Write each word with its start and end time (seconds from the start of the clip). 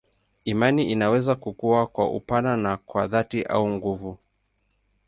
Imani 0.45 0.91
inaweza 0.91 1.35
kukua 1.35 1.87
kwa 1.87 2.09
upana 2.11 2.57
na 2.57 2.77
kwa 2.77 3.07
dhati 3.07 3.43
au 3.43 3.69
nguvu. 3.69 4.17